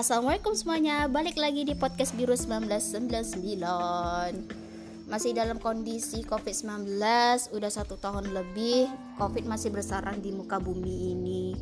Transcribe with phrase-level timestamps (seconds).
[0.00, 3.36] Assalamualaikum semuanya, balik lagi di podcast Biru 1999
[5.12, 6.96] Masih dalam kondisi COVID-19,
[7.52, 8.88] udah satu tahun lebih
[9.20, 11.52] COVID masih bersarang di muka bumi ini.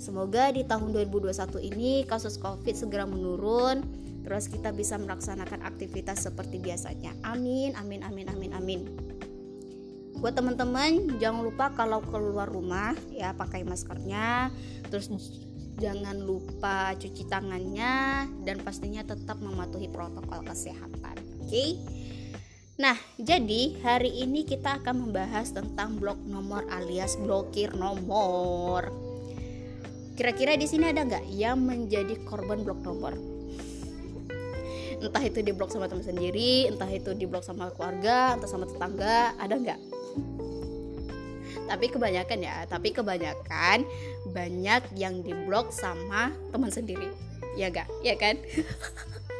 [0.00, 3.84] Semoga di tahun 2021 ini kasus COVID segera menurun
[4.24, 7.12] Terus kita bisa melaksanakan aktivitas seperti biasanya.
[7.20, 8.80] Amin, amin, amin, amin, amin.
[10.24, 14.48] Buat teman-teman jangan lupa kalau keluar rumah ya pakai maskernya
[14.88, 15.12] terus
[15.78, 21.16] jangan lupa cuci tangannya dan pastinya tetap mematuhi protokol kesehatan.
[21.42, 21.50] Oke.
[21.50, 21.70] Okay?
[22.74, 28.90] Nah, jadi hari ini kita akan membahas tentang blok nomor alias blokir nomor.
[30.18, 33.14] Kira-kira di sini ada nggak yang menjadi korban blok nomor?
[34.98, 38.66] Entah itu di blok sama teman sendiri, entah itu di blok sama keluarga, entah sama
[38.66, 39.93] tetangga, ada nggak?
[41.64, 43.88] Tapi kebanyakan ya tapi kebanyakan
[44.30, 47.08] banyak yang diblok sama teman sendiri.
[47.54, 48.40] Ya gak ya kan?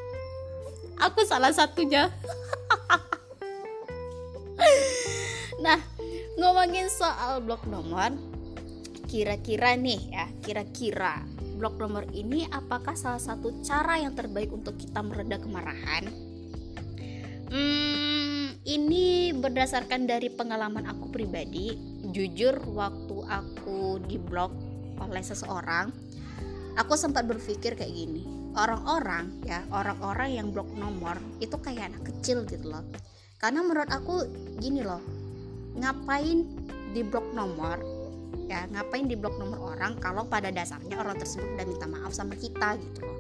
[1.11, 2.11] Aku salah satunya.
[5.65, 5.81] Nah
[6.37, 8.13] ngomongin soal blok nomor
[9.09, 11.25] kira-kira nih ya kira-kira
[11.57, 16.11] blok nomor ini apakah salah satu cara yang terbaik untuk kita mereda kemarahan?
[17.49, 24.55] Hmm, ini berdasarkan dari pengalaman aku pribadi jujur waktu aku diblok
[25.03, 25.91] oleh seseorang
[26.79, 28.23] aku sempat berpikir kayak gini.
[28.55, 32.87] Orang-orang ya orang-orang yang blok nomor itu kayak anak kecil gitu loh.
[33.43, 34.23] Karena menurut aku
[34.63, 35.03] gini loh
[35.75, 36.47] ngapain
[36.95, 37.83] di blok nomor
[38.47, 42.39] ya ngapain di blok nomor orang kalau pada dasarnya orang tersebut udah minta maaf sama
[42.39, 43.19] kita gitu loh.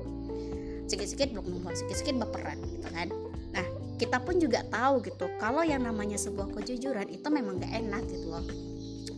[0.87, 3.11] Sikit-sikit blok nomor sikit-sikit baperan gitu kan.
[3.50, 3.67] Nah
[3.98, 8.27] kita pun juga tahu gitu kalau yang namanya sebuah kejujuran itu memang gak enak gitu
[8.31, 8.47] loh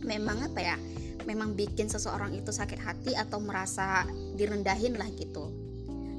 [0.07, 0.77] memang apa ya
[1.27, 4.07] memang bikin seseorang itu sakit hati atau merasa
[4.39, 5.51] direndahin lah gitu.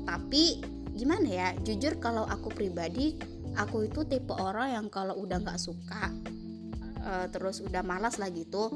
[0.04, 0.60] Tapi
[0.92, 3.16] gimana ya jujur kalau aku pribadi
[3.56, 6.12] aku itu tipe orang yang kalau udah nggak suka
[7.00, 8.68] uh, terus udah malas lah gitu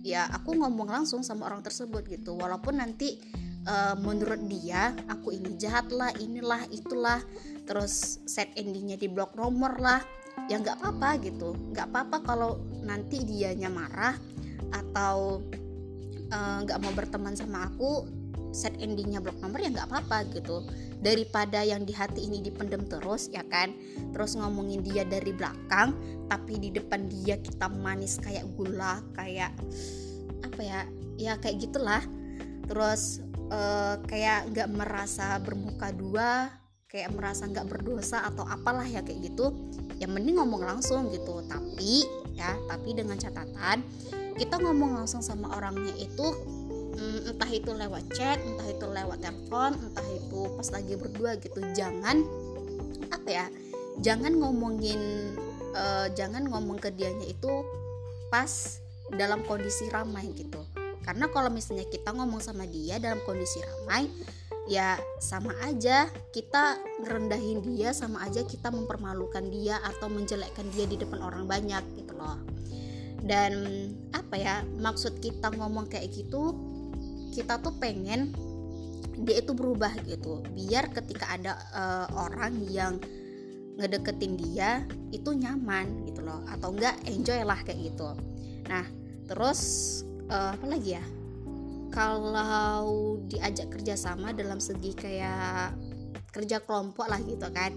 [0.00, 2.40] ya aku ngomong langsung sama orang tersebut gitu.
[2.40, 3.20] Walaupun nanti
[3.68, 7.20] uh, menurut dia aku ini jahat lah inilah itulah
[7.68, 10.00] terus set endingnya di blok nomor lah
[10.50, 11.54] ya nggak apa-apa gitu.
[11.70, 14.18] Nggak apa-apa kalau nanti dianya marah
[14.74, 15.38] atau
[16.26, 18.06] eh, nggak uh, mau berteman sama aku
[18.50, 20.66] set endingnya blok nomor ya nggak apa-apa gitu.
[21.00, 23.70] Daripada yang di hati ini dipendem terus ya kan?
[24.10, 25.94] Terus ngomongin dia dari belakang
[26.26, 29.54] tapi di depan dia kita manis kayak gula kayak
[30.42, 30.80] apa ya?
[31.14, 32.02] Ya kayak gitulah.
[32.66, 33.22] Terus
[33.54, 36.59] uh, kayak nggak merasa bermuka dua
[36.90, 39.54] kayak merasa nggak berdosa atau apalah ya kayak gitu
[40.02, 41.40] ya mending ngomong langsung gitu.
[41.46, 43.86] Tapi ya tapi dengan catatan
[44.34, 46.26] kita ngomong langsung sama orangnya itu
[46.98, 51.62] mm, entah itu lewat chat entah itu lewat telepon entah itu pas lagi berdua gitu.
[51.72, 52.26] Jangan
[53.14, 53.46] apa ya
[54.02, 54.98] jangan ngomongin
[55.78, 57.62] uh, jangan ngomong ke dianya itu
[58.34, 58.82] pas
[59.14, 60.58] dalam kondisi ramai gitu.
[61.06, 64.10] Karena kalau misalnya kita ngomong sama dia dalam kondisi ramai
[64.70, 70.94] ya sama aja kita ngerendahin dia sama aja kita mempermalukan dia atau menjelekkan dia di
[70.94, 72.38] depan orang banyak gitu loh.
[73.20, 73.52] Dan
[74.14, 76.54] apa ya maksud kita ngomong kayak gitu
[77.34, 78.30] kita tuh pengen
[79.26, 80.38] dia itu berubah gitu.
[80.54, 83.02] Biar ketika ada uh, orang yang
[83.74, 86.46] ngedeketin dia itu nyaman gitu loh.
[86.46, 88.14] Atau enggak enjoy lah kayak gitu.
[88.70, 88.86] Nah
[89.26, 89.60] terus
[90.30, 91.02] uh, apa lagi ya
[91.90, 95.74] kalau diajak kerjasama dalam segi kayak
[96.30, 97.74] kerja kelompok lah gitu kan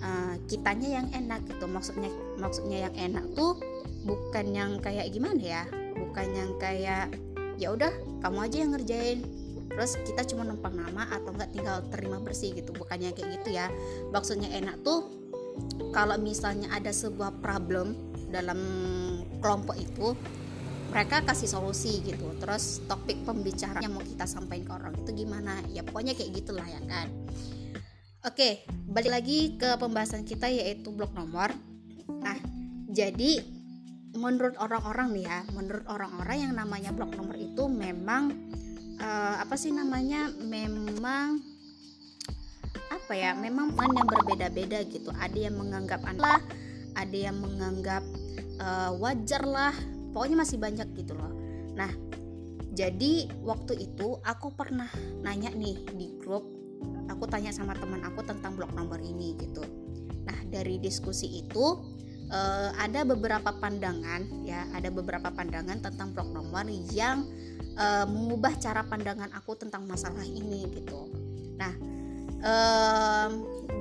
[0.00, 1.66] uh, kitanya yang enak gitu.
[1.66, 3.58] Maksudnya maksudnya yang enak tuh
[4.06, 5.62] bukan yang kayak gimana ya?
[5.94, 7.12] Bukan yang kayak
[7.60, 7.92] ya udah
[8.24, 9.20] kamu aja yang ngerjain.
[9.70, 12.74] Terus kita cuma numpang nama atau enggak tinggal terima bersih gitu.
[12.74, 13.70] Bukannya kayak gitu ya.
[14.10, 15.06] Maksudnya enak tuh
[15.94, 17.94] kalau misalnya ada sebuah problem
[18.30, 18.58] dalam
[19.42, 20.14] kelompok itu
[20.90, 22.34] mereka kasih solusi gitu.
[22.42, 25.54] Terus topik pembicaraan yang mau kita sampaikan ke orang itu gimana?
[25.70, 27.06] Ya pokoknya kayak gitulah ya kan?
[28.26, 31.54] Oke balik lagi ke pembahasan kita yaitu blok nomor.
[32.20, 32.36] Nah
[32.90, 33.40] jadi
[34.18, 38.34] menurut orang-orang nih ya menurut orang-orang yang namanya blok nomor itu memang
[38.98, 40.28] uh, apa sih namanya?
[40.42, 41.40] Memang
[42.90, 43.32] apa ya?
[43.38, 45.14] Memang man yang berbeda-beda gitu.
[45.14, 46.42] Ada yang menganggap lah
[46.98, 48.02] ada yang menganggap
[48.58, 49.74] uh, wajar lah
[50.12, 51.32] pokoknya masih banyak gitu loh.
[51.74, 51.90] Nah
[52.70, 54.88] jadi waktu itu aku pernah
[55.20, 56.46] nanya nih di grup
[57.10, 59.60] aku tanya sama teman aku tentang blok nomor ini gitu.
[60.24, 61.66] Nah dari diskusi itu
[62.30, 66.64] uh, ada beberapa pandangan ya ada beberapa pandangan tentang blok nomor
[66.94, 67.26] yang
[67.76, 71.10] uh, mengubah cara pandangan aku tentang masalah ini gitu.
[71.58, 71.74] Nah
[72.40, 73.32] um,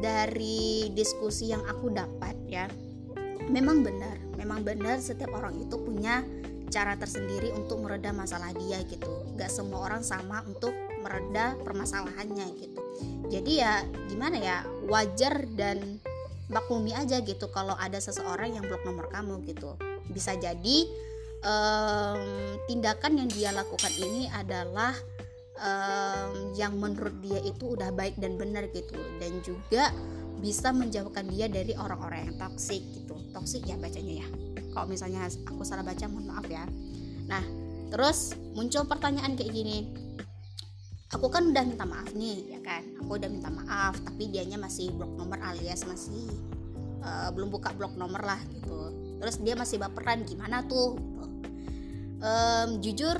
[0.01, 2.65] dari diskusi yang aku dapat ya
[3.47, 6.23] memang benar memang benar setiap orang itu punya
[6.69, 9.09] cara tersendiri untuk meredam masalah dia gitu.
[9.35, 10.71] Gak semua orang sama untuk
[11.01, 12.81] mereda permasalahannya gitu.
[13.27, 15.99] Jadi ya gimana ya wajar dan
[16.49, 19.75] maklumi aja gitu kalau ada seseorang yang blok nomor kamu gitu.
[20.09, 20.77] Bisa jadi
[21.41, 22.21] um,
[22.69, 24.93] tindakan yang dia lakukan ini adalah
[25.57, 28.97] um, yang menurut dia itu udah baik dan benar gitu.
[29.17, 29.89] Dan juga
[30.39, 33.15] bisa menjauhkan dia dari orang-orang yang toksik gitu.
[33.35, 34.27] Toksik ya bacanya ya.
[34.71, 36.63] Kalau misalnya aku salah baca mohon maaf ya.
[37.27, 37.43] Nah
[37.91, 39.91] terus muncul pertanyaan kayak gini.
[41.09, 42.85] Aku kan udah minta maaf nih ya kan?
[43.03, 46.25] Aku udah minta maaf tapi dianya masih blok nomor alias masih
[47.03, 48.93] uh, belum buka blok nomor lah gitu.
[49.19, 50.95] Terus dia masih baperan gimana tuh?
[52.19, 53.15] Um, jujur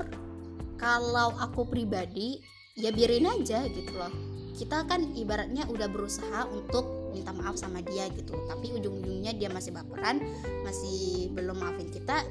[0.76, 2.40] kalau aku pribadi
[2.76, 4.12] ya biarin aja gitu loh.
[4.56, 8.34] Kita kan ibaratnya udah berusaha untuk minta maaf sama dia gitu.
[8.48, 10.22] Tapi ujung-ujungnya dia masih baperan
[10.62, 12.24] masih belum maafin kita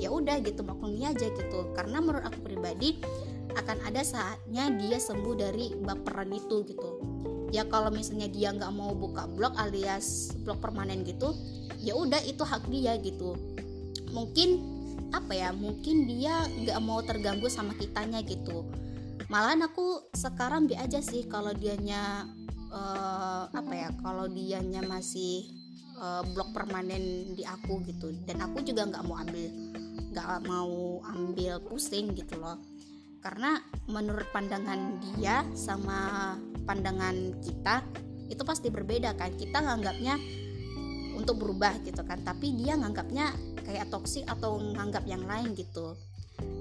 [0.00, 1.70] ya udah gitu maklumi aja gitu.
[1.76, 3.02] Karena menurut aku pribadi
[3.58, 7.02] akan ada saatnya dia sembuh dari baperan itu gitu.
[7.50, 11.34] Ya kalau misalnya dia nggak mau buka blog alias blog permanen gitu
[11.82, 13.34] ya udah itu hak dia gitu.
[14.14, 14.78] Mungkin
[15.10, 18.70] apa ya mungkin dia nggak mau terganggu sama kitanya gitu.
[19.30, 22.26] Malahan aku sekarang bi aja sih kalau dianya
[22.70, 25.50] uh, apa ya kalau dianya masih
[25.98, 28.14] uh, blog permanen di aku gitu.
[28.24, 29.46] Dan aku juga nggak mau ambil
[30.10, 32.58] nggak mau ambil pusing gitu loh.
[33.20, 36.34] Karena menurut pandangan dia sama
[36.64, 37.84] pandangan kita
[38.32, 39.34] itu pasti berbeda kan.
[39.36, 40.16] Kita nganggapnya
[41.14, 42.24] untuk berubah gitu kan.
[42.24, 45.94] Tapi dia nganggapnya kayak toksik atau nganggap yang lain gitu.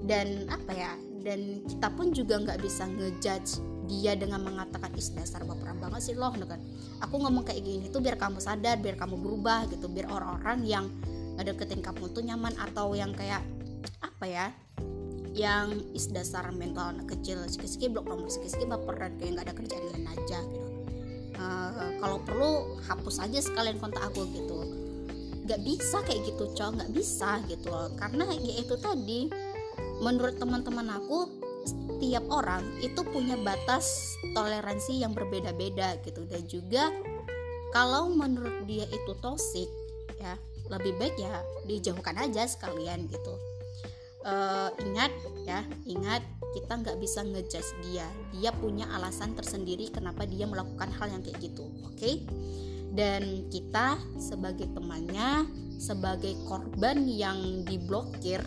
[0.04, 5.42] Dan apa ya dan kita pun juga nggak bisa ngejudge dia dengan mengatakan is dasar
[5.42, 6.62] baperan banget sih loh kan.
[7.01, 10.86] Aku ngomong kayak gini tuh biar kamu sadar biar kamu berubah gitu biar orang-orang yang
[11.39, 13.39] deketin kamu tuh nyaman atau yang kayak
[14.04, 14.48] apa ya
[15.31, 19.83] yang is dasar mental anak kecil sikit-sikit blok nomor sikit-sikit baperan kayak nggak ada kerjaan
[19.94, 20.69] lain aja gitu.
[21.39, 22.51] Uh, kalau perlu
[22.83, 24.60] hapus aja sekalian kontak aku gitu.
[25.48, 27.88] Nggak bisa kayak gitu cowok nggak bisa gitu loh.
[27.95, 29.31] Karena ya itu tadi
[30.00, 31.30] menurut teman-teman aku
[31.68, 36.24] setiap orang itu punya batas toleransi yang berbeda-beda gitu.
[36.25, 36.90] Dan juga
[37.75, 39.68] kalau menurut dia itu toxic
[40.19, 40.36] ya
[40.69, 43.34] lebih baik ya dijauhkan aja sekalian gitu.
[44.19, 45.16] Uh, ingat
[45.48, 46.19] ya ingat
[46.52, 48.07] kita nggak bisa ngejudge dia.
[48.36, 51.95] Dia punya alasan tersendiri kenapa dia melakukan hal yang kayak gitu oke?
[51.95, 52.24] Okay?
[52.94, 55.45] dan kita sebagai temannya
[55.80, 58.42] sebagai korban yang diblokir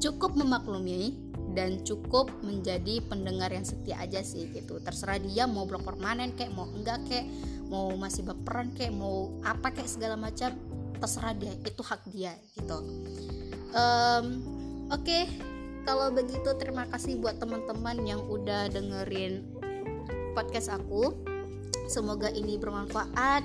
[0.00, 4.80] cukup memaklumi dan cukup menjadi pendengar yang setia aja sih gitu.
[4.80, 7.28] Terserah dia mau blok permanen kayak mau enggak kayak
[7.70, 10.56] mau masih berperan kayak mau apa kayak segala macam
[10.98, 12.78] terserah dia itu hak dia gitu.
[13.70, 14.24] Um,
[14.90, 15.30] oke okay,
[15.86, 19.46] kalau begitu terima kasih buat teman-teman yang udah dengerin
[20.34, 21.14] podcast aku.
[21.90, 23.42] Semoga ini bermanfaat.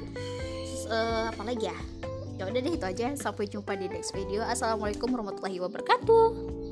[0.85, 2.04] Uh, apa lagi ya
[2.35, 3.07] ya udah deh itu aja.
[3.15, 4.43] Sampai jumpa di next video.
[4.43, 6.64] Assalamualaikum warahmatullahi wabarakatuh